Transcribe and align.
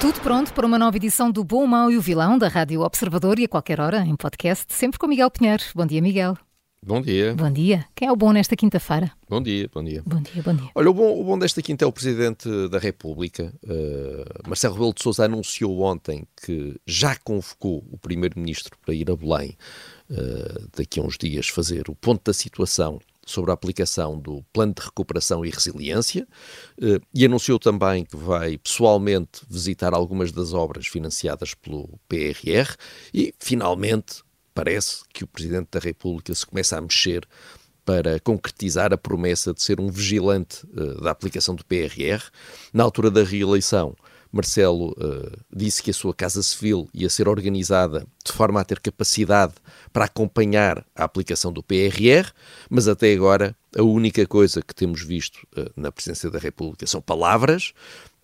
Tudo 0.00 0.18
pronto 0.22 0.54
para 0.54 0.66
uma 0.66 0.78
nova 0.78 0.96
edição 0.96 1.30
do 1.30 1.44
Bom, 1.44 1.64
o 1.64 1.68
Mau 1.68 1.90
e 1.90 1.98
o 1.98 2.00
Vilão 2.00 2.38
da 2.38 2.48
Rádio 2.48 2.80
Observador 2.80 3.38
e 3.38 3.44
a 3.44 3.48
qualquer 3.48 3.78
hora 3.78 3.98
em 3.98 4.16
podcast, 4.16 4.72
sempre 4.72 4.98
com 4.98 5.06
Miguel 5.06 5.30
Pinheiro. 5.30 5.62
Bom 5.74 5.84
dia, 5.84 6.00
Miguel. 6.00 6.38
Bom 6.82 7.02
dia. 7.02 7.34
Bom 7.34 7.52
dia. 7.52 7.84
Quem 7.94 8.08
é 8.08 8.10
o 8.10 8.16
bom 8.16 8.32
nesta 8.32 8.56
quinta-feira? 8.56 9.12
Bom 9.28 9.42
dia, 9.42 9.68
bom 9.70 9.84
dia. 9.84 10.02
Bom 10.06 10.22
dia, 10.22 10.42
bom 10.42 10.54
dia. 10.54 10.70
Olha, 10.74 10.90
o 10.90 10.94
bom, 10.94 11.20
o 11.20 11.22
bom 11.22 11.38
desta 11.38 11.60
quinta 11.60 11.84
é 11.84 11.86
o 11.86 11.92
Presidente 11.92 12.48
da 12.70 12.78
República. 12.78 13.52
Uh, 13.62 14.48
Marcelo 14.48 14.72
Rebelo 14.72 14.94
de 14.94 15.02
Sousa 15.02 15.26
anunciou 15.26 15.82
ontem 15.82 16.26
que 16.42 16.80
já 16.86 17.14
convocou 17.16 17.84
o 17.92 17.98
Primeiro-Ministro 17.98 18.78
para 18.82 18.94
ir 18.94 19.10
a 19.10 19.16
Belém 19.16 19.54
uh, 20.08 20.66
daqui 20.74 20.98
a 20.98 21.02
uns 21.02 21.18
dias 21.18 21.46
fazer 21.46 21.90
o 21.90 21.94
ponto 21.94 22.22
da 22.24 22.32
situação 22.32 22.98
sobre 23.30 23.50
a 23.50 23.54
aplicação 23.54 24.18
do 24.18 24.42
Plano 24.52 24.74
de 24.74 24.82
Recuperação 24.82 25.44
e 25.44 25.50
Resiliência 25.50 26.26
eh, 26.80 27.00
e 27.14 27.24
anunciou 27.24 27.58
também 27.58 28.04
que 28.04 28.16
vai 28.16 28.58
pessoalmente 28.58 29.42
visitar 29.48 29.94
algumas 29.94 30.32
das 30.32 30.52
obras 30.52 30.86
financiadas 30.86 31.54
pelo 31.54 31.88
PRR 32.08 32.74
e, 33.14 33.34
finalmente, 33.38 34.22
parece 34.54 35.02
que 35.12 35.24
o 35.24 35.26
Presidente 35.26 35.68
da 35.72 35.80
República 35.80 36.34
se 36.34 36.44
começa 36.44 36.76
a 36.76 36.80
mexer 36.80 37.26
para 37.84 38.20
concretizar 38.20 38.92
a 38.92 38.98
promessa 38.98 39.54
de 39.54 39.62
ser 39.62 39.80
um 39.80 39.90
vigilante 39.90 40.64
uh, 40.66 41.00
da 41.00 41.10
aplicação 41.10 41.54
do 41.54 41.64
PRR. 41.64 42.22
Na 42.72 42.84
altura 42.84 43.10
da 43.10 43.24
reeleição, 43.24 43.96
Marcelo 44.32 44.90
uh, 44.92 45.30
disse 45.52 45.82
que 45.82 45.90
a 45.90 45.94
sua 45.94 46.14
Casa 46.14 46.42
Civil 46.42 46.88
ia 46.94 47.10
ser 47.10 47.28
organizada 47.28 48.06
de 48.24 48.32
forma 48.32 48.60
a 48.60 48.64
ter 48.64 48.78
capacidade 48.78 49.54
para 49.92 50.04
acompanhar 50.04 50.84
a 50.94 51.04
aplicação 51.04 51.52
do 51.52 51.62
PRR, 51.62 52.30
mas 52.68 52.86
até 52.86 53.12
agora 53.12 53.56
a 53.76 53.82
única 53.82 54.26
coisa 54.26 54.62
que 54.62 54.74
temos 54.74 55.02
visto 55.02 55.46
uh, 55.56 55.70
na 55.76 55.90
Presidência 55.90 56.30
da 56.30 56.38
República 56.38 56.86
são 56.86 57.00
palavras. 57.00 57.72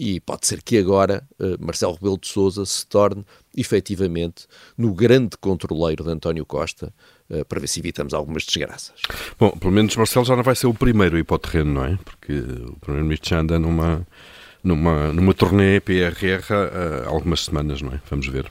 E 0.00 0.20
pode 0.20 0.46
ser 0.46 0.62
que 0.62 0.78
agora 0.78 1.26
uh, 1.40 1.56
Marcelo 1.58 1.94
Rebelo 1.94 2.18
de 2.18 2.28
Sousa 2.28 2.64
se 2.64 2.86
torne 2.86 3.24
efetivamente 3.56 4.46
no 4.76 4.94
grande 4.94 5.36
controleiro 5.36 6.04
de 6.04 6.10
António 6.10 6.46
Costa 6.46 6.94
para 7.46 7.60
ver 7.60 7.66
se 7.66 7.78
evitamos 7.80 8.14
algumas 8.14 8.44
desgraças. 8.44 8.94
Bom, 9.38 9.50
pelo 9.50 9.70
menos 9.70 9.94
Marcelo 9.96 10.24
já 10.24 10.34
não 10.34 10.42
vai 10.42 10.54
ser 10.54 10.66
o 10.66 10.72
primeiro 10.72 11.16
a 11.16 11.18
ir 11.18 11.24
para 11.24 11.34
o 11.34 11.38
terreno, 11.38 11.74
não 11.74 11.84
é? 11.84 11.98
Porque 12.02 12.32
o 12.32 12.76
Primeiro-Ministro 12.80 13.28
já 13.28 13.40
anda 13.40 13.58
numa, 13.58 14.06
numa, 14.62 15.12
numa 15.12 15.34
turnê 15.34 15.80
PRR 15.80 16.42
há 17.06 17.08
algumas 17.08 17.44
semanas, 17.44 17.82
não 17.82 17.92
é? 17.92 18.00
Vamos 18.08 18.26
ver. 18.26 18.50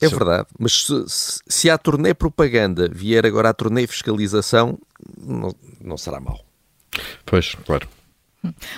É 0.00 0.08
verdade, 0.08 0.48
mas 0.58 0.84
se, 0.84 1.40
se 1.46 1.70
a 1.70 1.78
turnê 1.78 2.12
propaganda 2.12 2.88
vier 2.92 3.24
agora 3.24 3.50
a 3.50 3.54
turnê 3.54 3.86
fiscalização, 3.86 4.76
não, 5.16 5.54
não 5.80 5.96
será 5.96 6.18
mau. 6.18 6.44
Pois, 7.24 7.54
claro. 7.64 7.88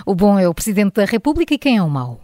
O 0.04 0.14
bom 0.14 0.38
é 0.38 0.46
o 0.46 0.52
Presidente 0.52 0.96
da 0.96 1.06
República 1.06 1.54
e 1.54 1.58
quem 1.58 1.78
é 1.78 1.82
o 1.82 1.88
mau? 1.88 2.20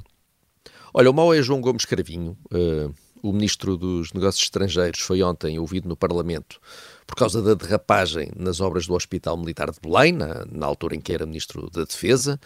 Olha, 0.92 1.10
o 1.10 1.14
mau 1.14 1.32
é 1.32 1.40
João 1.40 1.62
Gomes 1.62 1.86
Cravinho. 1.86 2.36
Uh, 2.52 2.92
o 3.22 3.32
Ministro 3.32 3.76
dos 3.76 4.12
Negócios 4.12 4.42
Estrangeiros 4.44 5.00
foi 5.00 5.22
ontem 5.22 5.58
ouvido 5.58 5.88
no 5.88 5.96
Parlamento 5.96 6.60
por 7.06 7.16
causa 7.16 7.42
da 7.42 7.54
derrapagem 7.54 8.30
nas 8.36 8.60
obras 8.60 8.86
do 8.86 8.94
Hospital 8.94 9.36
Militar 9.36 9.70
de 9.70 9.80
Belém, 9.80 10.12
na, 10.12 10.46
na 10.50 10.66
altura 10.66 10.94
em 10.94 11.00
que 11.00 11.12
era 11.12 11.26
Ministro 11.26 11.68
da 11.70 11.84
Defesa. 11.84 12.38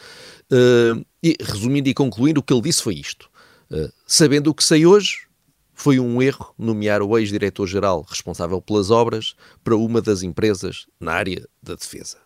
Uh, 0.51 1.05
e, 1.23 1.37
resumindo 1.39 1.89
e 1.89 1.95
concluindo, 1.95 2.41
o 2.41 2.43
que 2.43 2.53
ele 2.53 2.63
disse 2.63 2.83
foi 2.83 2.95
isto. 2.95 3.29
Uh, 3.71 3.93
sabendo 4.07 4.49
o 4.49 4.55
que 4.55 4.65
sei 4.65 4.87
hoje, 4.87 5.27
foi 5.75 6.01
um 6.01 6.23
erro 6.23 6.55
nomear 6.59 7.03
o 7.03 7.19
ex-diretor-geral 7.19 8.07
responsável 8.09 8.63
pelas 8.63 8.91
obras 8.91 9.35
para 9.63 9.77
uma 9.77 10.01
das 10.01 10.23
empresas 10.23 10.87
na 10.99 11.13
área 11.13 11.47
da 11.63 11.75
defesa. 11.75 12.24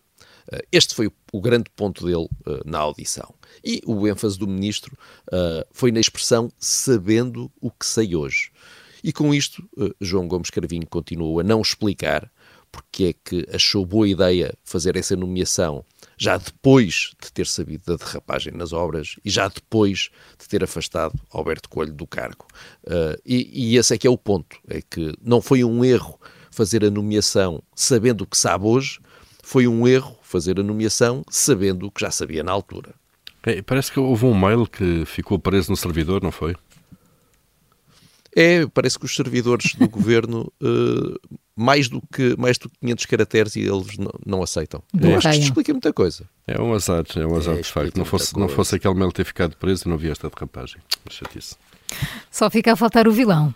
Uh, 0.53 0.59
este 0.72 0.94
foi 0.94 1.10
o, 1.32 1.41
grande 1.41 1.70
ponto 1.76 2.04
dele 2.06 2.28
na 2.64 2.78
audição. 2.78 3.34
E 3.64 3.81
o 3.86 4.06
ênfase 4.06 4.38
do 4.38 4.47
ministro 4.47 4.97
foi 5.72 5.92
na 5.92 6.00
expressão 6.00 6.50
sabendo 6.59 7.50
o 7.60 7.70
que 7.70 7.84
sei 7.84 8.14
hoje. 8.16 8.50
E 9.04 9.12
com 9.12 9.34
isto, 9.34 9.62
João 10.00 10.26
Gomes 10.26 10.50
Carvinho 10.50 10.87
continuou 10.87 11.41
a 11.41 11.42
não 11.42 11.60
explicar 11.60 12.31
porque 12.70 13.04
é 13.04 13.12
que 13.12 13.47
achou 13.54 13.84
boa 13.84 14.08
ideia 14.08 14.54
fazer 14.64 14.97
essa 14.97 15.16
nomeação 15.16 15.84
já 16.16 16.37
depois 16.37 17.12
de 17.22 17.32
ter 17.32 17.47
sabido 17.47 17.84
da 17.87 18.04
derrapagem 18.04 18.53
nas 18.53 18.72
obras 18.72 19.16
e 19.25 19.31
já 19.31 19.48
depois 19.48 20.10
de 20.38 20.48
ter 20.48 20.62
afastado 20.64 21.14
Alberto 21.31 21.69
Coelho 21.69 21.92
do 21.92 22.06
cargo. 22.06 22.47
Uh, 22.84 23.19
e, 23.25 23.72
e 23.72 23.76
esse 23.76 23.94
é 23.94 23.98
que 23.98 24.06
é 24.06 24.10
o 24.10 24.19
ponto, 24.19 24.58
é 24.69 24.82
que 24.82 25.14
não 25.22 25.41
foi 25.41 25.62
um 25.62 25.84
erro 25.84 26.19
fazer 26.50 26.84
a 26.84 26.91
nomeação 26.91 27.62
sabendo 27.75 28.22
o 28.22 28.26
que 28.26 28.37
sabe 28.37 28.66
hoje, 28.66 28.98
foi 29.42 29.69
um 29.69 29.87
erro 29.87 30.18
fazer 30.28 30.61
a 30.61 30.62
nomeação 30.62 31.25
sabendo 31.31 31.87
o 31.87 31.91
que 31.91 32.03
já 32.03 32.11
sabia 32.11 32.43
na 32.43 32.53
altura. 32.53 32.94
É, 33.43 33.62
parece 33.62 33.91
que 33.91 33.99
houve 33.99 34.27
um 34.27 34.39
mail 34.39 34.66
que 34.66 35.05
ficou 35.06 35.39
preso 35.39 35.71
no 35.71 35.77
servidor, 35.77 36.22
não 36.22 36.31
foi? 36.31 36.55
É, 38.37 38.67
parece 38.67 38.99
que 38.99 39.06
os 39.06 39.17
servidores 39.17 39.75
do 39.75 39.88
governo, 39.88 40.53
uh, 40.62 41.38
mais, 41.56 41.88
do 41.88 42.03
que, 42.12 42.37
mais 42.38 42.59
do 42.59 42.69
que 42.69 42.78
500 42.81 43.06
caracteres, 43.06 43.56
e 43.56 43.61
eles 43.61 43.97
não, 43.97 44.12
não 44.25 44.43
aceitam. 44.43 44.83
Eu 45.00 45.17
acho 45.17 45.28
que 45.28 45.34
isto 45.34 45.44
explica 45.44 45.72
muita 45.72 45.93
coisa. 45.94 46.28
É 46.47 46.61
um 46.61 46.75
azar, 46.75 47.05
é 47.17 47.27
um 47.27 47.34
azar, 47.34 47.56
é, 47.56 47.62
de 47.62 47.72
facto. 47.72 47.97
Não 47.97 48.05
fosse, 48.05 48.38
não 48.38 48.49
fosse 48.49 48.77
aquele 48.77 48.94
mail 48.94 49.11
ter 49.11 49.25
ficado 49.25 49.56
preso, 49.56 49.88
não 49.88 49.94
havia 49.94 50.12
esta 50.12 50.28
derrapagem. 50.28 50.81
Chatice. 51.09 51.56
Só 52.31 52.50
fica 52.50 52.75
a 52.75 52.77
faltar 52.77 53.09
o 53.09 53.12
vilão. 53.12 53.55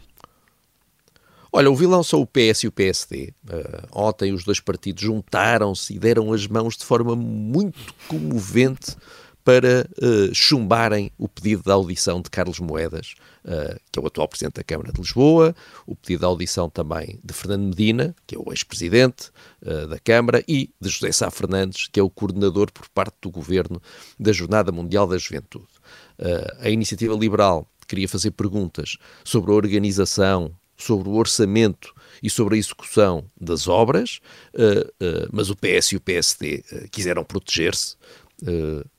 Olha, 1.55 1.71
o 1.71 1.77
vilão 1.77 2.03
são 2.03 2.21
o 2.23 2.27
PS 2.27 2.65
e 2.65 2.69
o 2.69 2.73
PSD. 2.73 3.35
Uh, 3.45 3.87
ontem 3.93 4.33
os 4.33 4.43
dois 4.43 4.59
partidos 4.59 5.03
juntaram-se 5.03 5.95
e 5.95 5.99
deram 5.99 6.33
as 6.33 6.47
mãos 6.47 6.77
de 6.77 6.85
forma 6.85 7.15
muito 7.15 7.93
comovente 8.09 8.97
para 9.45 9.89
uh, 9.99 10.35
chumbarem 10.35 11.11
o 11.19 11.29
pedido 11.29 11.63
de 11.65 11.71
audição 11.71 12.21
de 12.21 12.31
Carlos 12.31 12.61
Moedas, 12.61 13.15
uh, 13.45 13.79
que 13.91 13.99
é 13.99 14.03
o 14.03 14.07
atual 14.07 14.29
Presidente 14.29 14.55
da 14.55 14.65
Câmara 14.65 14.93
de 14.93 15.01
Lisboa, 15.01 15.55
o 15.87 15.97
pedido 15.97 16.21
de 16.21 16.27
audição 16.27 16.71
também 16.71 17.19
de 17.23 17.35
Fernando 17.35 17.65
Medina, 17.65 18.15
que 18.27 18.37
é 18.37 18.39
o 18.39 18.53
ex-Presidente 18.53 19.31
uh, 19.63 19.89
da 19.89 19.99
Câmara, 19.99 20.45
e 20.47 20.71
de 20.81 20.89
José 20.89 21.11
Sá 21.13 21.31
Fernandes, 21.31 21.89
que 21.89 21.99
é 21.99 22.03
o 22.03 22.11
coordenador 22.11 22.71
por 22.73 22.89
parte 22.89 23.17
do 23.21 23.31
Governo 23.31 23.83
da 24.19 24.33
Jornada 24.33 24.71
Mundial 24.71 25.07
da 25.07 25.19
Juventude. 25.19 25.67
a 26.61 26.71
Iniciativa 26.71 27.15
Liberal 27.15 27.67
queria 27.87 28.09
fazer 28.09 28.31
perguntas 28.31 28.97
sobre 29.25 29.51
a 29.51 29.55
organização, 29.55 30.53
sobre 30.77 31.09
o 31.09 31.15
orçamento 31.15 31.95
e 32.23 32.31
sobre 32.31 32.57
a 32.57 32.59
execução 32.59 33.25
das 33.41 33.69
obras, 33.69 34.21
mas 35.33 35.51
o 35.51 35.57
PS 35.57 35.93
e 35.93 35.97
o 35.97 36.01
PSD 36.01 36.65
quiseram 36.91 37.25
proteger-se 37.25 37.97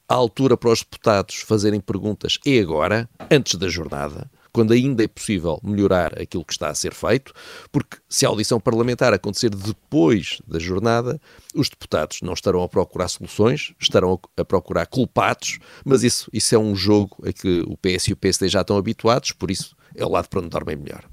a 0.08 0.16
altura 0.16 0.56
para 0.56 0.70
os 0.70 0.80
deputados 0.80 1.36
fazerem 1.42 1.80
perguntas 1.80 2.38
é 2.46 2.60
agora, 2.60 3.10
antes 3.32 3.56
da 3.56 3.68
jornada, 3.68 4.30
quando 4.52 4.72
ainda 4.72 5.04
é 5.04 5.08
possível 5.08 5.60
melhorar 5.64 6.22
aquilo 6.22 6.46
que 6.46 6.54
está 6.54 6.70
a 6.70 6.76
ser 6.76 6.94
feito, 6.94 7.34
porque 7.72 7.98
se 8.08 8.24
a 8.24 8.30
audição 8.30 8.60
parlamentar 8.60 9.12
acontecer 9.12 9.50
depois 9.50 10.40
da 10.46 10.60
jornada, 10.60 11.20
os 11.56 11.70
deputados 11.70 12.20
não 12.22 12.34
estarão 12.34 12.62
a 12.62 12.70
procurar 12.70 13.08
soluções, 13.08 13.74
estarão 13.80 14.20
a 14.38 14.46
procurar 14.46 14.86
culpados, 14.86 15.58
mas 15.84 16.04
isso, 16.04 16.30
isso 16.32 16.54
é 16.54 16.58
um 16.60 16.76
jogo 16.76 17.18
a 17.28 17.34
que 17.34 17.64
o 17.66 17.76
PS 17.78 18.10
e 18.10 18.14
o 18.14 18.18
PSD 18.18 18.48
já 18.48 18.62
estão 18.62 18.78
habituados, 18.78 19.32
por 19.32 19.50
isso 19.50 19.76
é 19.96 20.06
o 20.06 20.10
lado 20.10 20.30
para 20.30 20.42
onde 20.42 20.50
dormem 20.50 20.76
melhor. 20.76 21.04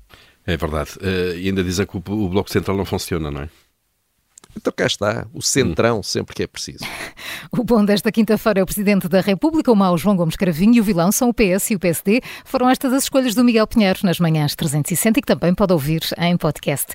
É 0.47 0.57
verdade. 0.57 0.91
Uh, 1.01 1.37
e 1.37 1.49
ainda 1.49 1.63
dizem 1.63 1.87
que 1.87 1.97
o, 1.97 1.99
o 1.99 2.29
Bloco 2.29 2.51
Central 2.51 2.77
não 2.77 2.85
funciona, 2.85 3.31
não 3.31 3.43
é? 3.43 3.49
Então 4.57 4.73
cá 4.75 4.87
está, 4.87 5.27
o 5.33 5.41
centrão 5.41 6.03
sempre 6.03 6.35
que 6.35 6.43
é 6.43 6.47
preciso. 6.47 6.85
O 7.53 7.65
bom 7.65 7.85
desta 7.85 8.13
quinta-feira 8.13 8.61
é 8.61 8.63
o 8.63 8.67
Presidente 8.67 9.09
da 9.09 9.21
República, 9.21 9.73
o 9.73 9.77
mau 9.77 9.97
João 9.97 10.15
Gomes 10.15 10.37
Cravinho 10.37 10.75
e 10.75 10.81
o 10.81 10.85
vilão 10.85 11.11
são 11.11 11.31
o 11.31 11.35
PS 11.35 11.71
e 11.71 11.75
o 11.75 11.81
PSD. 11.81 12.21
Foram 12.45 12.69
estas 12.69 12.93
as 12.93 13.05
escolhas 13.05 13.35
do 13.35 13.43
Miguel 13.43 13.67
Pinheiro 13.67 14.01
nas 14.05 14.21
manhãs 14.21 14.55
360 14.55 15.19
e 15.19 15.23
que 15.23 15.27
também 15.27 15.55
pode 15.55 15.73
ouvir 15.73 16.03
em 16.19 16.37
podcast. 16.37 16.95